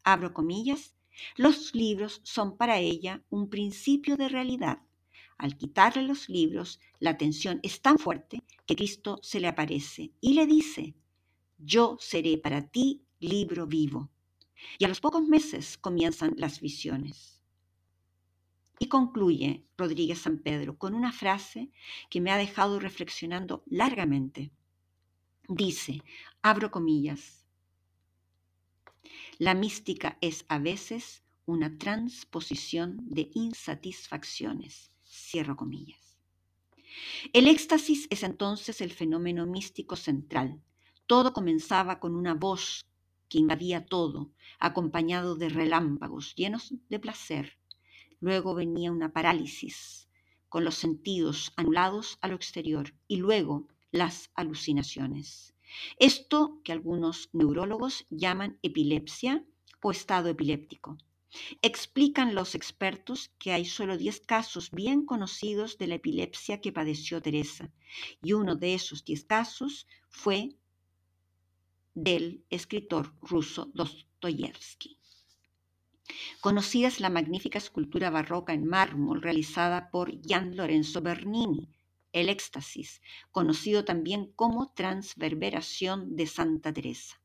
[0.05, 0.95] abro comillas,
[1.36, 4.80] los libros son para ella un principio de realidad.
[5.38, 10.32] Al quitarle los libros, la tensión es tan fuerte que Cristo se le aparece y
[10.32, 10.95] le dice,
[11.57, 14.10] yo seré para ti libro vivo.
[14.78, 17.38] Y a los pocos meses comienzan las visiones.
[18.80, 21.69] Y concluye Rodríguez San Pedro con una frase
[22.09, 24.51] que me ha dejado reflexionando largamente.
[25.47, 26.01] Dice,
[26.41, 27.45] abro comillas,
[29.38, 34.91] la mística es a veces una transposición de insatisfacciones.
[35.05, 36.17] Cierro comillas.
[37.34, 40.61] El éxtasis es entonces el fenómeno místico central.
[41.07, 42.86] Todo comenzaba con una voz
[43.30, 47.59] que invadía todo, acompañado de relámpagos llenos de placer.
[48.20, 50.09] Luego venía una parálisis,
[50.49, 55.53] con los sentidos anulados a lo exterior, y luego las alucinaciones.
[55.97, 59.45] Esto que algunos neurólogos llaman epilepsia
[59.82, 60.97] o estado epiléptico.
[61.61, 67.22] Explican los expertos que hay solo 10 casos bien conocidos de la epilepsia que padeció
[67.22, 67.72] Teresa,
[68.22, 70.55] y uno de esos 10 casos fue
[71.93, 74.98] del escritor ruso Dostoyevsky.
[76.41, 81.70] Conocida es la magnífica escultura barroca en mármol realizada por Gian Lorenzo Bernini,
[82.14, 83.01] el éxtasis,
[83.32, 87.20] conocido también como transverberación de Santa Teresa.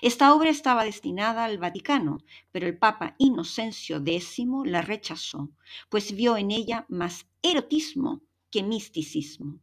[0.00, 2.18] Esta obra estaba destinada al Vaticano,
[2.50, 5.50] pero el Papa Inocencio X la rechazó,
[5.90, 9.60] pues vio en ella más erotismo que misticismo.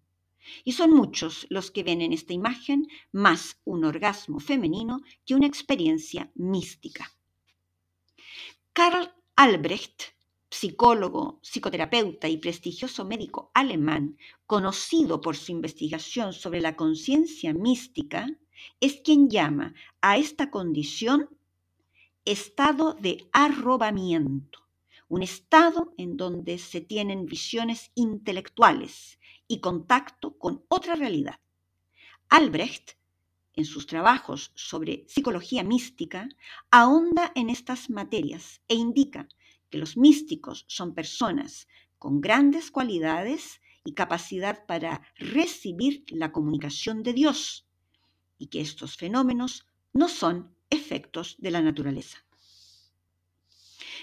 [0.63, 5.47] Y son muchos los que ven en esta imagen más un orgasmo femenino que una
[5.47, 7.11] experiencia mística.
[8.73, 10.13] Karl Albrecht
[10.49, 14.17] psicólogo, psicoterapeuta y prestigioso médico alemán,
[14.47, 18.27] conocido por su investigación sobre la conciencia mística,
[18.79, 21.29] es quien llama a esta condición
[22.25, 24.67] estado de arrobamiento,
[25.07, 31.39] un estado en donde se tienen visiones intelectuales y contacto con otra realidad.
[32.29, 32.93] Albrecht,
[33.55, 36.27] en sus trabajos sobre psicología mística,
[36.71, 39.27] ahonda en estas materias e indica
[39.69, 41.67] que los místicos son personas
[41.99, 47.67] con grandes cualidades y capacidad para recibir la comunicación de Dios
[48.37, 52.25] y que estos fenómenos no son efectos de la naturaleza.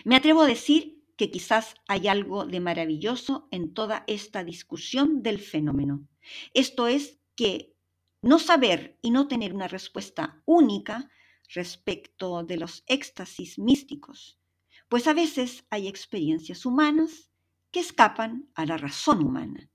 [0.05, 5.39] Me atrevo a decir que quizás hay algo de maravilloso en toda esta discusión del
[5.39, 6.09] fenómeno.
[6.55, 7.75] Esto es que
[8.23, 11.11] no saber y no tener una respuesta única
[11.49, 14.41] respecto de los éxtasis místicos
[14.91, 17.31] pues a veces hay experiencias humanas
[17.71, 19.71] que escapan a la razón humana.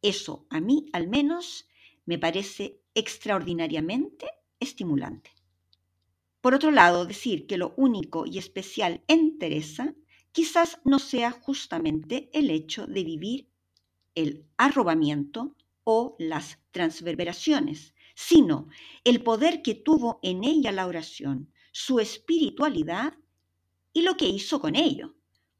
[0.00, 1.68] Eso a mí al menos
[2.04, 4.28] me parece extraordinariamente
[4.60, 5.32] estimulante.
[6.40, 9.96] Por otro lado, decir que lo único y especial en Teresa
[10.30, 13.48] quizás no sea justamente el hecho de vivir
[14.14, 15.56] el arrobamiento
[15.88, 18.68] o las transverberaciones, sino
[19.04, 23.14] el poder que tuvo en ella la oración, su espiritualidad
[23.92, 25.14] y lo que hizo con ello,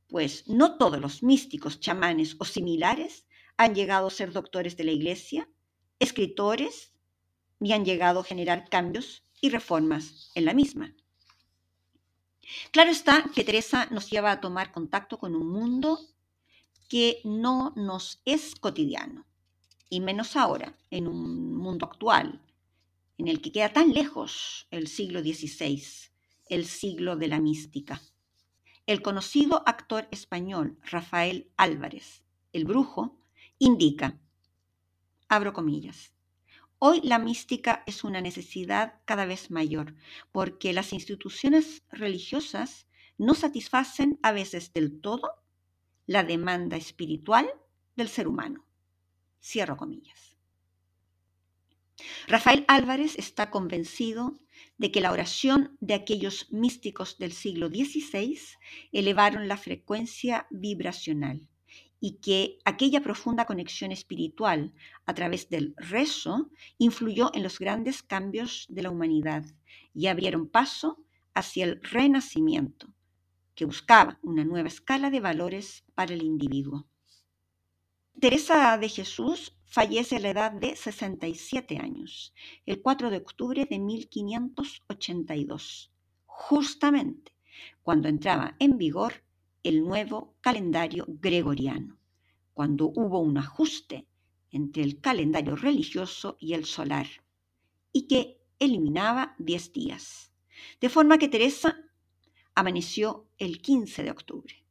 [0.08, 3.24] pues no todos los místicos, chamanes o similares
[3.56, 5.48] han llegado a ser doctores de la Iglesia,
[6.00, 6.92] escritores,
[7.60, 10.92] ni han llegado a generar cambios y reformas en la misma.
[12.72, 16.00] Claro está que Teresa nos lleva a tomar contacto con un mundo
[16.88, 19.24] que no nos es cotidiano,
[19.88, 22.42] y menos ahora, en un mundo actual,
[23.18, 25.82] en el que queda tan lejos el siglo XVI,
[26.48, 28.00] el siglo de la mística.
[28.86, 32.22] El conocido actor español Rafael Álvarez,
[32.52, 33.18] el brujo,
[33.58, 34.18] indica,
[35.28, 36.12] abro comillas,
[36.78, 39.94] Hoy la mística es una necesidad cada vez mayor
[40.30, 45.42] porque las instituciones religiosas no satisfacen a veces del todo
[46.06, 47.48] la demanda espiritual
[47.96, 48.65] del ser humano.
[49.46, 50.36] Cierro comillas.
[52.26, 54.40] Rafael Álvarez está convencido
[54.76, 58.40] de que la oración de aquellos místicos del siglo XVI
[58.90, 61.46] elevaron la frecuencia vibracional
[62.00, 64.74] y que aquella profunda conexión espiritual
[65.06, 69.44] a través del rezo influyó en los grandes cambios de la humanidad
[69.94, 72.88] y abrieron paso hacia el renacimiento,
[73.54, 76.88] que buscaba una nueva escala de valores para el individuo.
[78.18, 82.32] Teresa de Jesús fallece a la edad de 67 años,
[82.64, 85.92] el 4 de octubre de 1582,
[86.24, 87.34] justamente
[87.82, 89.22] cuando entraba en vigor
[89.62, 91.98] el nuevo calendario gregoriano,
[92.54, 94.08] cuando hubo un ajuste
[94.50, 97.08] entre el calendario religioso y el solar,
[97.92, 100.32] y que eliminaba 10 días.
[100.80, 101.76] De forma que Teresa
[102.54, 104.64] amaneció el 15 de octubre.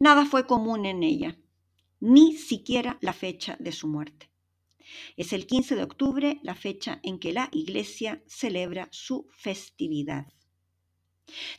[0.00, 1.38] Nada fue común en ella,
[2.04, 4.28] ni siquiera la fecha de su muerte.
[5.16, 10.26] Es el 15 de octubre la fecha en que la Iglesia celebra su festividad.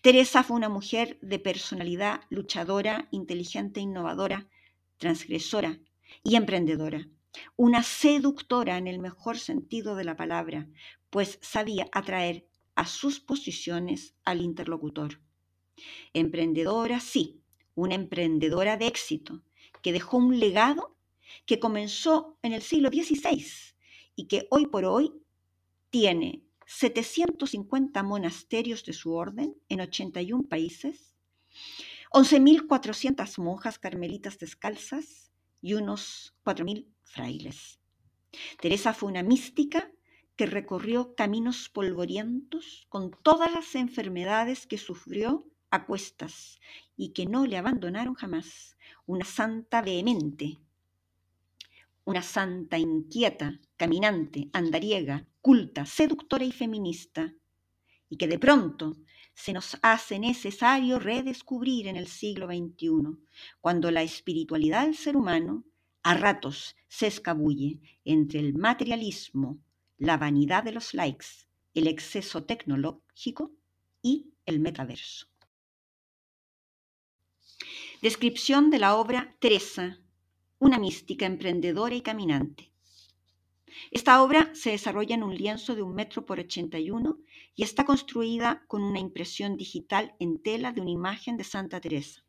[0.03, 4.47] Teresa fue una mujer de personalidad luchadora, inteligente, innovadora,
[4.97, 5.79] transgresora
[6.21, 7.07] y emprendedora.
[7.55, 10.69] Una seductora en el mejor sentido de la palabra,
[11.09, 15.19] pues sabía atraer a sus posiciones al interlocutor.
[16.13, 17.41] Emprendedora, sí,
[17.73, 19.41] una emprendedora de éxito,
[19.86, 20.97] que dejó un legado
[21.45, 23.45] que comenzó en el siglo XVI
[24.15, 25.13] y que hoy por hoy
[25.91, 31.13] tiene 750 monasterios de su orden en 81 países,
[32.13, 35.31] 11.400 monjas carmelitas descalzas
[35.61, 37.79] y unos 4.000 frailes.
[38.59, 39.91] Teresa fue una mística
[40.36, 46.59] que recorrió caminos polvorientos con todas las enfermedades que sufrió a cuestas
[46.97, 48.74] y que no le abandonaron jamás.
[49.08, 50.58] Una santa vehemente,
[52.06, 57.34] una santa inquieta, caminante, andariega, culta, seductora y feminista,
[58.10, 58.97] y que de pronto
[59.34, 63.18] se nos hace necesario redescubrir en el siglo XXI,
[63.62, 65.66] cuando la espiritualidad del ser humano
[66.03, 69.60] a ratos se escabulle entre el materialismo,
[69.97, 73.51] la vanidad de los likes, el exceso tecnológico
[74.01, 75.28] y el metaverso.
[78.06, 79.99] Descripción de la obra Teresa,
[80.60, 82.72] una mística emprendedora y caminante.
[83.89, 87.18] Esta obra se desarrolla en un lienzo de un metro por 81
[87.56, 92.24] y está construida con una impresión digital en tela de una imagen de Santa Teresa.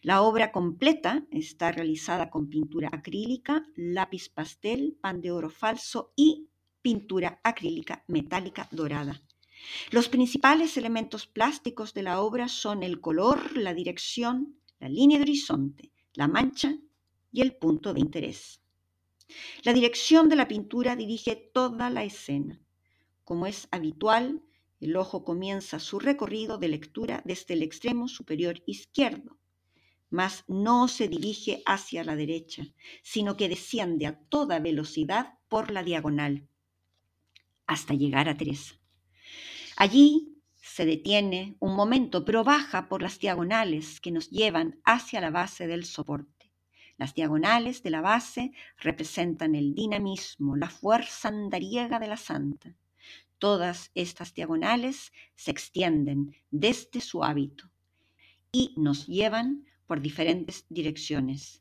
[0.00, 6.48] La obra completa está realizada con pintura acrílica, lápiz pastel, pan de oro falso y
[6.80, 9.20] pintura acrílica metálica dorada.
[9.90, 15.22] Los principales elementos plásticos de la obra son el color, la dirección, la línea de
[15.22, 16.76] horizonte, la mancha
[17.32, 18.60] y el punto de interés.
[19.62, 22.60] La dirección de la pintura dirige toda la escena.
[23.24, 24.42] Como es habitual,
[24.80, 29.38] el ojo comienza su recorrido de lectura desde el extremo superior izquierdo,
[30.08, 32.64] mas no se dirige hacia la derecha,
[33.02, 36.48] sino que desciende a toda velocidad por la diagonal,
[37.66, 38.80] hasta llegar a Teresa.
[39.76, 40.37] Allí
[40.78, 45.66] se detiene un momento, pero baja por las diagonales que nos llevan hacia la base
[45.66, 46.52] del soporte.
[46.96, 52.76] Las diagonales de la base representan el dinamismo, la fuerza andariega de la santa.
[53.38, 57.68] Todas estas diagonales se extienden desde su hábito
[58.52, 61.60] y nos llevan por diferentes direcciones,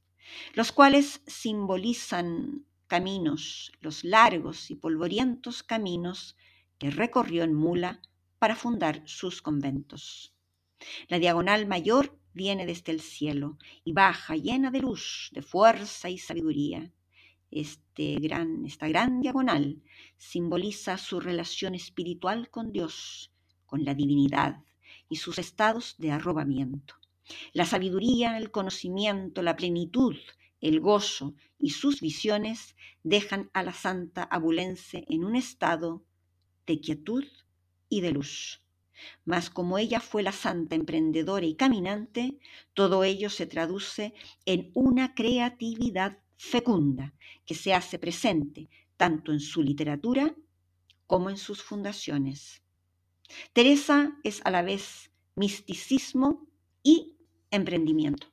[0.54, 6.38] los cuales simbolizan caminos, los largos y polvorientos caminos
[6.78, 8.00] que recorrió en mula
[8.40, 10.34] para fundar sus conventos.
[11.08, 16.18] La diagonal mayor viene desde el cielo y baja llena de luz, de fuerza y
[16.18, 16.92] sabiduría.
[17.50, 19.82] Este gran, esta gran diagonal
[20.18, 23.32] simboliza su relación espiritual con Dios,
[23.66, 24.64] con la divinidad
[25.10, 26.96] y sus estados de arrobamiento.
[27.54, 30.16] La sabiduría, el conocimiento, la plenitud,
[30.62, 36.04] el gozo y sus visiones dejan a la santa abulense en un estado
[36.66, 37.26] de quietud
[37.90, 38.62] y de luz.
[39.26, 42.40] Mas como ella fue la santa emprendedora y caminante,
[42.74, 44.14] todo ello se traduce
[44.46, 47.14] en una creatividad fecunda
[47.46, 50.36] que se hace presente tanto en su literatura
[51.06, 52.64] como en sus fundaciones.
[53.54, 56.48] Teresa es a la vez misticismo
[56.84, 57.18] y
[57.52, 58.28] emprendimiento.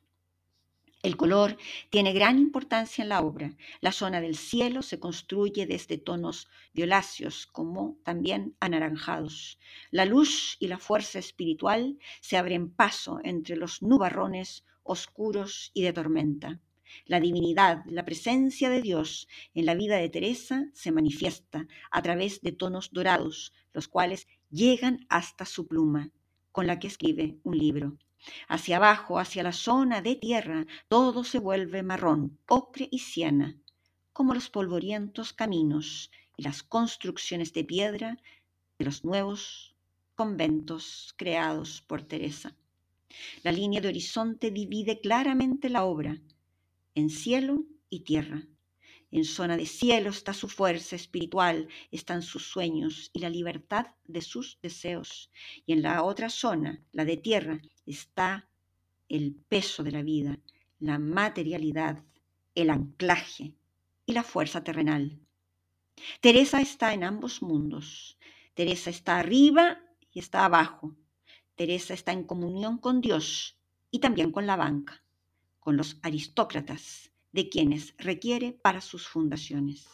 [1.05, 1.59] El color
[1.91, 3.55] tiene gran importancia en la obra.
[3.83, 9.59] La zona del cielo se construye desde tonos violáceos como también anaranjados.
[9.91, 15.93] La luz y la fuerza espiritual se abren paso entre los nubarrones oscuros y de
[15.93, 16.63] tormenta.
[17.05, 22.41] La divinidad, la presencia de Dios en la vida de Teresa se manifiesta a través
[22.41, 26.13] de tonos dorados, los cuales llegan hasta su pluma,
[26.51, 27.99] con la que escribe un libro.
[28.49, 33.57] Hacia abajo, hacia la zona de tierra, todo se vuelve marrón, ocre y siena,
[34.13, 38.19] como los polvorientos caminos y las construcciones de piedra
[38.79, 39.75] de los nuevos
[40.15, 42.55] conventos creados por Teresa.
[43.43, 46.21] La línea de horizonte divide claramente la obra
[46.95, 48.47] en cielo y tierra.
[49.15, 54.21] En zona de cielo está su fuerza espiritual, están sus sueños y la libertad de
[54.21, 55.31] sus deseos.
[55.65, 58.49] Y en la otra zona, la de tierra, está
[59.09, 60.41] el peso de la vida,
[60.81, 62.03] la materialidad,
[62.57, 63.55] el anclaje
[64.05, 65.21] y la fuerza terrenal.
[66.21, 68.19] Teresa está en ambos mundos.
[68.55, 69.79] Teresa está arriba
[70.11, 70.97] y está abajo.
[71.55, 73.61] Teresa está en comunión con Dios
[73.93, 75.05] y también con la banca,
[75.61, 79.89] con los aristócratas, de quienes requiere para sus fundaciones.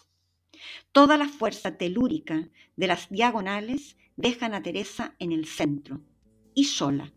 [0.93, 6.03] Toda la fuerza telúrica de las diagonales dejan a Teresa en el centro
[6.55, 7.15] y sola,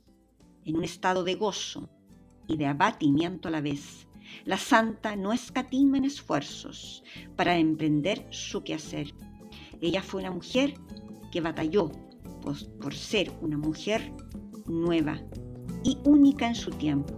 [0.63, 1.89] en un estado de gozo
[2.47, 4.07] y de abatimiento a la vez.
[4.45, 7.03] La santa no escatima en esfuerzos
[7.35, 9.13] para emprender su quehacer.
[9.81, 10.75] Ella fue una mujer
[11.33, 11.91] que batalló
[12.41, 14.13] por, por ser una mujer
[14.67, 15.21] nueva
[15.83, 17.13] y única en su tiempo,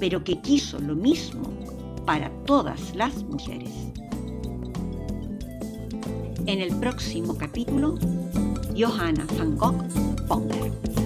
[0.00, 1.75] pero que quiso lo mismo
[2.06, 3.70] para todas las mujeres.
[6.46, 7.96] En el próximo capítulo,
[8.78, 9.82] Johanna van Gogh
[10.28, 11.05] Ponker.